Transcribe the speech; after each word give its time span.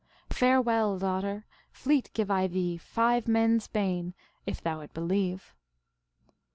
"Farewell, 0.31 0.97
daughter! 0.97 1.45
Fleet 1.71 2.09
give 2.15 2.31
I 2.31 2.47
thee, 2.47 2.75
Five 2.77 3.27
men 3.27 3.57
s 3.57 3.67
bane, 3.67 4.15
If 4.47 4.59
thou 4.59 4.79
it 4.79 4.95
believe." 4.95 5.53